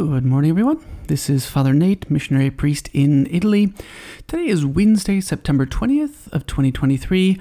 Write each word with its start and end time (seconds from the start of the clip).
Good 0.00 0.24
morning, 0.24 0.48
everyone. 0.48 0.82
This 1.08 1.28
is 1.28 1.44
Father 1.44 1.74
Nate, 1.74 2.10
missionary 2.10 2.50
priest 2.50 2.88
in 2.94 3.26
Italy. 3.30 3.74
Today 4.26 4.46
is 4.46 4.64
Wednesday, 4.64 5.20
September 5.20 5.66
20th 5.66 6.26
of 6.32 6.46
2023, 6.46 7.38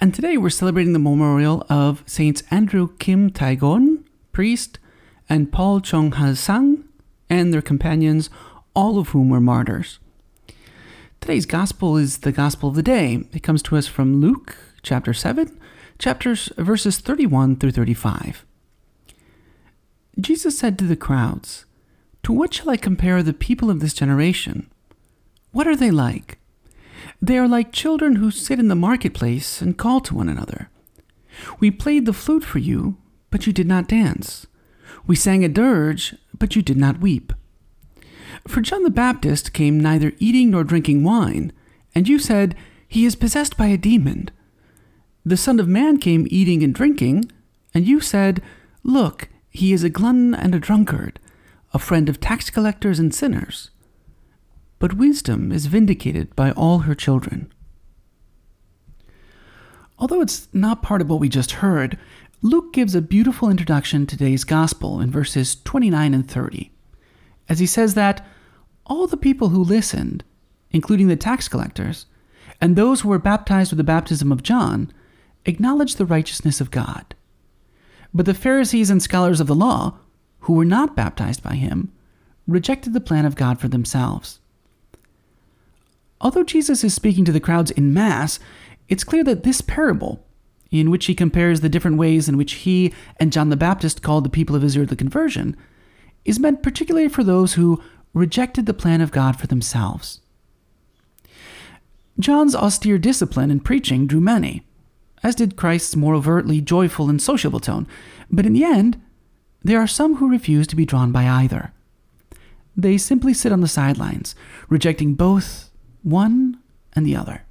and 0.00 0.14
today 0.14 0.36
we're 0.36 0.48
celebrating 0.48 0.92
the 0.92 1.00
memorial 1.00 1.66
of 1.68 2.04
Saints 2.06 2.44
Andrew 2.48 2.90
Kim 2.98 3.28
Taegon, 3.30 4.04
priest, 4.30 4.78
and 5.28 5.50
Paul 5.50 5.80
Chung 5.80 6.12
Ha 6.12 6.34
Sang 6.34 6.84
and 7.28 7.52
their 7.52 7.60
companions, 7.60 8.30
all 8.72 9.00
of 9.00 9.08
whom 9.08 9.28
were 9.28 9.40
martyrs. 9.40 9.98
Today's 11.20 11.44
gospel 11.44 11.96
is 11.96 12.18
the 12.18 12.30
gospel 12.30 12.68
of 12.68 12.76
the 12.76 12.84
day. 12.84 13.24
It 13.32 13.42
comes 13.42 13.62
to 13.64 13.76
us 13.76 13.88
from 13.88 14.20
Luke 14.20 14.56
chapter 14.80 15.12
7, 15.12 15.58
chapters 15.98 16.52
verses 16.56 16.98
31 16.98 17.56
through 17.56 17.72
35. 17.72 18.46
Jesus 20.20 20.56
said 20.56 20.78
to 20.78 20.84
the 20.84 20.94
crowds, 20.94 21.64
To 22.26 22.32
what 22.32 22.52
shall 22.52 22.70
I 22.70 22.76
compare 22.76 23.22
the 23.22 23.32
people 23.32 23.70
of 23.70 23.78
this 23.78 23.94
generation? 23.94 24.68
What 25.52 25.68
are 25.68 25.76
they 25.76 25.92
like? 25.92 26.40
They 27.22 27.38
are 27.38 27.46
like 27.46 27.70
children 27.70 28.16
who 28.16 28.32
sit 28.32 28.58
in 28.58 28.66
the 28.66 28.74
marketplace 28.74 29.62
and 29.62 29.78
call 29.78 30.00
to 30.00 30.14
one 30.16 30.28
another. 30.28 30.68
We 31.60 31.70
played 31.70 32.04
the 32.04 32.12
flute 32.12 32.42
for 32.42 32.58
you, 32.58 32.96
but 33.30 33.46
you 33.46 33.52
did 33.52 33.68
not 33.68 33.86
dance. 33.86 34.48
We 35.06 35.14
sang 35.14 35.44
a 35.44 35.48
dirge, 35.48 36.16
but 36.36 36.56
you 36.56 36.62
did 36.62 36.76
not 36.76 36.98
weep. 36.98 37.32
For 38.48 38.60
John 38.60 38.82
the 38.82 38.90
Baptist 38.90 39.52
came 39.52 39.78
neither 39.78 40.10
eating 40.18 40.50
nor 40.50 40.64
drinking 40.64 41.04
wine, 41.04 41.52
and 41.94 42.08
you 42.08 42.18
said, 42.18 42.56
He 42.88 43.04
is 43.04 43.14
possessed 43.14 43.56
by 43.56 43.66
a 43.66 43.76
demon. 43.76 44.30
The 45.24 45.36
Son 45.36 45.60
of 45.60 45.68
Man 45.68 45.98
came 45.98 46.26
eating 46.28 46.64
and 46.64 46.74
drinking, 46.74 47.30
and 47.72 47.86
you 47.86 48.00
said, 48.00 48.42
Look, 48.82 49.28
he 49.48 49.72
is 49.72 49.84
a 49.84 49.88
glutton 49.88 50.34
and 50.34 50.56
a 50.56 50.58
drunkard, 50.58 51.20
a 51.72 51.78
friend 51.78 52.08
of 52.08 52.20
tax 52.20 52.50
collectors 52.50 52.98
and 52.98 53.14
sinners. 53.14 53.70
But 54.78 54.96
wisdom 54.96 55.52
is 55.52 55.66
vindicated 55.66 56.34
by 56.36 56.50
all 56.52 56.80
her 56.80 56.94
children. 56.94 57.52
Although 59.98 60.20
it's 60.20 60.48
not 60.52 60.82
part 60.82 61.00
of 61.00 61.08
what 61.08 61.20
we 61.20 61.28
just 61.28 61.52
heard, 61.52 61.98
Luke 62.42 62.72
gives 62.72 62.94
a 62.94 63.00
beautiful 63.00 63.48
introduction 63.48 64.06
to 64.06 64.16
today's 64.16 64.44
gospel 64.44 65.00
in 65.00 65.10
verses 65.10 65.56
29 65.64 66.12
and 66.12 66.30
30, 66.30 66.70
as 67.48 67.58
he 67.58 67.66
says 67.66 67.94
that 67.94 68.24
all 68.84 69.06
the 69.06 69.16
people 69.16 69.48
who 69.48 69.64
listened, 69.64 70.22
including 70.70 71.08
the 71.08 71.16
tax 71.16 71.48
collectors, 71.48 72.06
and 72.60 72.76
those 72.76 73.00
who 73.00 73.08
were 73.08 73.18
baptized 73.18 73.72
with 73.72 73.78
the 73.78 73.84
baptism 73.84 74.30
of 74.30 74.42
John, 74.42 74.92
acknowledged 75.46 75.96
the 75.96 76.06
righteousness 76.06 76.60
of 76.60 76.70
God. 76.70 77.14
But 78.12 78.26
the 78.26 78.34
Pharisees 78.34 78.90
and 78.90 79.02
scholars 79.02 79.40
of 79.40 79.46
the 79.46 79.54
law, 79.54 79.98
who 80.46 80.52
were 80.52 80.64
not 80.64 80.94
baptized 80.94 81.42
by 81.42 81.56
him, 81.56 81.92
rejected 82.46 82.92
the 82.92 83.00
plan 83.00 83.26
of 83.26 83.34
God 83.34 83.58
for 83.58 83.66
themselves. 83.66 84.38
Although 86.20 86.44
Jesus 86.44 86.84
is 86.84 86.94
speaking 86.94 87.24
to 87.24 87.32
the 87.32 87.40
crowds 87.40 87.72
in 87.72 87.92
mass, 87.92 88.38
it's 88.88 89.02
clear 89.02 89.24
that 89.24 89.42
this 89.42 89.60
parable, 89.60 90.24
in 90.70 90.88
which 90.88 91.06
he 91.06 91.16
compares 91.16 91.60
the 91.60 91.68
different 91.68 91.96
ways 91.96 92.28
in 92.28 92.36
which 92.36 92.52
he 92.52 92.94
and 93.18 93.32
John 93.32 93.48
the 93.48 93.56
Baptist 93.56 94.02
called 94.02 94.24
the 94.24 94.30
people 94.30 94.54
of 94.54 94.62
Israel 94.62 94.86
to 94.86 94.94
conversion, 94.94 95.56
is 96.24 96.38
meant 96.38 96.62
particularly 96.62 97.08
for 97.08 97.24
those 97.24 97.54
who 97.54 97.82
rejected 98.14 98.66
the 98.66 98.74
plan 98.74 99.00
of 99.00 99.10
God 99.10 99.36
for 99.36 99.48
themselves. 99.48 100.20
John's 102.20 102.54
austere 102.54 102.98
discipline 102.98 103.50
in 103.50 103.58
preaching 103.58 104.06
drew 104.06 104.20
many, 104.20 104.62
as 105.24 105.34
did 105.34 105.56
Christ's 105.56 105.96
more 105.96 106.14
overtly 106.14 106.60
joyful 106.60 107.10
and 107.10 107.20
sociable 107.20 107.58
tone, 107.58 107.88
but 108.30 108.46
in 108.46 108.52
the 108.52 108.62
end, 108.62 109.02
there 109.66 109.80
are 109.80 109.86
some 109.86 110.16
who 110.16 110.30
refuse 110.30 110.66
to 110.68 110.76
be 110.76 110.86
drawn 110.86 111.12
by 111.12 111.26
either. 111.26 111.72
They 112.76 112.98
simply 112.98 113.32
sit 113.32 113.52
on 113.52 113.60
the 113.60 113.68
sidelines, 113.68 114.34
rejecting 114.68 115.14
both 115.14 115.70
one 116.02 116.58
and 116.92 117.06
the 117.06 117.16
other. 117.16 117.42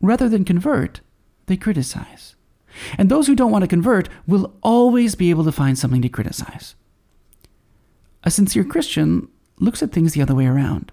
Rather 0.00 0.28
than 0.28 0.44
convert, 0.44 1.00
they 1.46 1.56
criticize. 1.56 2.34
And 2.96 3.08
those 3.08 3.26
who 3.26 3.34
don't 3.34 3.50
want 3.50 3.62
to 3.62 3.68
convert 3.68 4.08
will 4.26 4.54
always 4.62 5.14
be 5.14 5.30
able 5.30 5.44
to 5.44 5.52
find 5.52 5.78
something 5.78 6.02
to 6.02 6.08
criticize. 6.08 6.74
A 8.24 8.30
sincere 8.30 8.64
Christian 8.64 9.28
looks 9.58 9.82
at 9.82 9.92
things 9.92 10.12
the 10.12 10.22
other 10.22 10.34
way 10.34 10.46
around. 10.46 10.92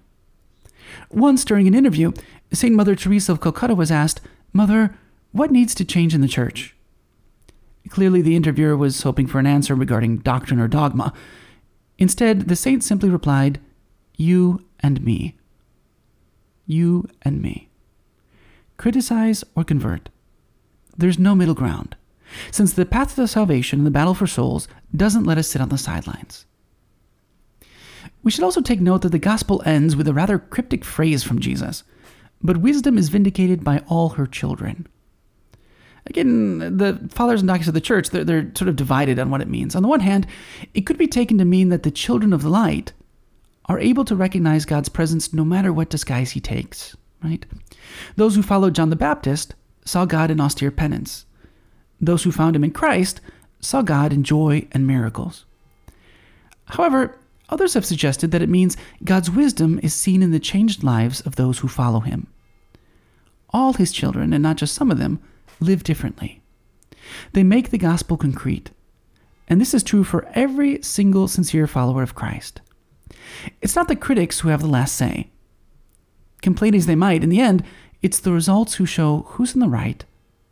Once 1.10 1.44
during 1.44 1.66
an 1.66 1.74
interview, 1.74 2.12
St. 2.52 2.74
Mother 2.74 2.94
Teresa 2.94 3.32
of 3.32 3.40
Calcutta 3.40 3.74
was 3.74 3.90
asked, 3.90 4.20
Mother, 4.52 4.96
what 5.32 5.50
needs 5.50 5.74
to 5.74 5.84
change 5.84 6.14
in 6.14 6.20
the 6.20 6.28
church? 6.28 6.75
Clearly, 7.96 8.20
the 8.20 8.36
interviewer 8.36 8.76
was 8.76 9.00
hoping 9.04 9.26
for 9.26 9.38
an 9.38 9.46
answer 9.46 9.74
regarding 9.74 10.18
doctrine 10.18 10.60
or 10.60 10.68
dogma. 10.68 11.14
Instead, 11.96 12.42
the 12.42 12.54
saint 12.54 12.84
simply 12.84 13.08
replied, 13.08 13.58
You 14.18 14.66
and 14.80 15.02
me. 15.02 15.34
You 16.66 17.08
and 17.22 17.40
me. 17.40 17.70
Criticize 18.76 19.44
or 19.54 19.64
convert. 19.64 20.10
There's 20.94 21.18
no 21.18 21.34
middle 21.34 21.54
ground, 21.54 21.96
since 22.50 22.74
the 22.74 22.84
path 22.84 23.14
to 23.14 23.26
salvation 23.26 23.78
and 23.78 23.86
the 23.86 23.90
battle 23.90 24.12
for 24.12 24.26
souls 24.26 24.68
doesn't 24.94 25.24
let 25.24 25.38
us 25.38 25.48
sit 25.48 25.62
on 25.62 25.70
the 25.70 25.78
sidelines. 25.78 26.44
We 28.22 28.30
should 28.30 28.44
also 28.44 28.60
take 28.60 28.82
note 28.82 29.00
that 29.00 29.12
the 29.12 29.18
gospel 29.18 29.62
ends 29.64 29.96
with 29.96 30.06
a 30.06 30.12
rather 30.12 30.38
cryptic 30.38 30.84
phrase 30.84 31.22
from 31.22 31.38
Jesus 31.38 31.82
But 32.42 32.58
wisdom 32.58 32.98
is 32.98 33.08
vindicated 33.08 33.64
by 33.64 33.82
all 33.86 34.10
her 34.10 34.26
children. 34.26 34.86
Again, 36.06 36.76
the 36.76 37.00
fathers 37.10 37.40
and 37.40 37.48
doctors 37.48 37.68
of 37.68 37.74
the 37.74 37.80
church, 37.80 38.10
they're, 38.10 38.24
they're 38.24 38.52
sort 38.54 38.68
of 38.68 38.76
divided 38.76 39.18
on 39.18 39.30
what 39.30 39.40
it 39.40 39.48
means. 39.48 39.74
On 39.74 39.82
the 39.82 39.88
one 39.88 40.00
hand, 40.00 40.26
it 40.72 40.82
could 40.82 40.98
be 40.98 41.08
taken 41.08 41.38
to 41.38 41.44
mean 41.44 41.68
that 41.70 41.82
the 41.82 41.90
children 41.90 42.32
of 42.32 42.42
the 42.42 42.48
light 42.48 42.92
are 43.66 43.80
able 43.80 44.04
to 44.04 44.14
recognize 44.14 44.64
God's 44.64 44.88
presence 44.88 45.32
no 45.32 45.44
matter 45.44 45.72
what 45.72 45.90
disguise 45.90 46.30
he 46.30 46.40
takes, 46.40 46.96
right? 47.22 47.44
Those 48.14 48.36
who 48.36 48.42
followed 48.42 48.74
John 48.74 48.90
the 48.90 48.96
Baptist 48.96 49.54
saw 49.84 50.04
God 50.04 50.30
in 50.30 50.40
austere 50.40 50.70
penance. 50.70 51.26
Those 52.00 52.22
who 52.22 52.30
found 52.30 52.54
him 52.54 52.64
in 52.64 52.70
Christ 52.70 53.20
saw 53.60 53.82
God 53.82 54.12
in 54.12 54.22
joy 54.22 54.68
and 54.72 54.86
miracles. 54.86 55.44
However, 56.66 57.18
others 57.48 57.74
have 57.74 57.86
suggested 57.86 58.30
that 58.30 58.42
it 58.42 58.48
means 58.48 58.76
God's 59.02 59.30
wisdom 59.30 59.80
is 59.82 59.94
seen 59.94 60.22
in 60.22 60.30
the 60.30 60.40
changed 60.40 60.84
lives 60.84 61.20
of 61.22 61.36
those 61.36 61.58
who 61.58 61.68
follow 61.68 62.00
him. 62.00 62.28
All 63.50 63.72
his 63.72 63.92
children, 63.92 64.32
and 64.32 64.42
not 64.42 64.56
just 64.56 64.74
some 64.74 64.90
of 64.90 64.98
them, 64.98 65.20
live 65.60 65.82
differently. 65.82 66.42
They 67.32 67.42
make 67.42 67.70
the 67.70 67.78
gospel 67.78 68.16
concrete. 68.16 68.70
And 69.48 69.60
this 69.60 69.74
is 69.74 69.82
true 69.82 70.04
for 70.04 70.28
every 70.34 70.82
single 70.82 71.28
sincere 71.28 71.66
follower 71.66 72.02
of 72.02 72.14
Christ. 72.14 72.60
It's 73.62 73.76
not 73.76 73.88
the 73.88 73.96
critics 73.96 74.40
who 74.40 74.48
have 74.48 74.60
the 74.60 74.66
last 74.66 74.96
say. 74.96 75.30
Complain 76.42 76.74
as 76.74 76.86
they 76.86 76.96
might, 76.96 77.22
in 77.22 77.30
the 77.30 77.40
end, 77.40 77.64
it's 78.02 78.18
the 78.18 78.32
results 78.32 78.74
who 78.74 78.86
show 78.86 79.26
who's 79.30 79.54
in 79.54 79.60
the 79.60 79.68
right 79.68 80.04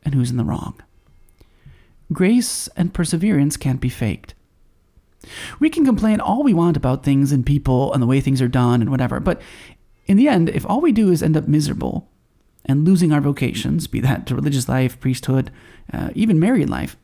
and 0.05 0.15
who's 0.15 0.31
in 0.31 0.37
the 0.37 0.45
wrong. 0.45 0.81
Grace 2.13 2.69
and 2.77 2.95
perseverance 2.95 3.57
can't 3.57 3.81
be 3.81 3.89
faked. 3.89 4.35
We 5.59 5.71
can 5.71 5.85
complain 5.85 6.21
all 6.21 6.43
we 6.43 6.55
want 6.55 6.77
about 6.77 7.03
things 7.03 7.33
and 7.33 7.47
people 7.47 7.93
and 7.93 8.03
the 8.03 8.07
way 8.07 8.21
things 8.21 8.43
are 8.43 8.49
done 8.49 8.83
and 8.83 8.91
whatever, 8.91 9.21
but 9.21 9.41
in 10.07 10.17
the 10.17 10.29
end, 10.29 10.51
if 10.51 10.67
all 10.67 10.81
we 10.81 10.93
do 10.93 11.11
is 11.11 11.23
end 11.23 11.37
up 11.37 11.49
miserable, 11.49 12.09
and 12.65 12.85
losing 12.85 13.13
our 13.13 13.21
vocations, 13.21 13.87
be 13.87 14.01
that 14.01 14.27
to 14.27 14.35
religious 14.35 14.69
life, 14.69 14.99
priesthood, 15.01 15.51
uh, 15.93 16.11
even 16.15 16.41
married 16.41 16.71
life, 16.71 16.97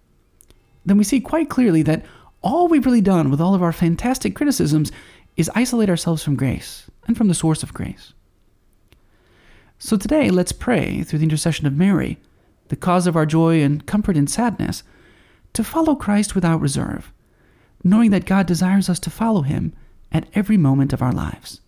then 0.85 0.97
we 0.97 1.05
see 1.05 1.21
quite 1.21 1.51
clearly 1.51 1.83
that 1.83 2.05
all 2.43 2.69
we've 2.69 2.87
really 2.87 3.03
done 3.03 3.31
with 3.31 3.41
all 3.41 3.55
of 3.55 3.63
our 3.63 3.73
fantastic 3.73 4.35
criticisms 4.35 4.91
is 5.37 5.51
isolate 5.55 5.91
ourselves 5.91 6.23
from 6.23 6.37
grace 6.37 6.91
and 7.07 7.17
from 7.17 7.29
the 7.29 7.35
source 7.35 7.63
of 7.63 7.75
grace. 7.75 8.15
So 9.79 9.97
today, 9.97 10.31
let's 10.31 10.53
pray 10.53 11.03
through 11.03 11.21
the 11.21 11.25
intercession 11.25 11.67
of 11.67 11.75
Mary, 11.75 12.19
the 12.69 12.77
cause 12.77 13.07
of 13.07 13.17
our 13.17 13.27
joy 13.27 13.63
and 13.63 13.85
comfort 13.87 14.17
in 14.17 14.27
sadness, 14.27 14.83
to 15.55 15.65
follow 15.65 15.95
Christ 15.95 16.35
without 16.35 16.61
reserve, 16.61 17.13
knowing 17.83 18.11
that 18.11 18.27
God 18.27 18.47
desires 18.47 18.89
us 18.89 19.01
to 19.01 19.11
follow 19.11 19.43
him 19.43 19.73
at 20.13 20.29
every 20.35 20.57
moment 20.57 20.93
of 20.93 21.03
our 21.03 21.13
lives. 21.13 21.61